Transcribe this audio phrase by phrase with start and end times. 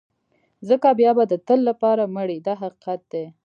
[0.67, 3.25] ځکه بیا به د تل لپاره مړ یې دا حقیقت دی.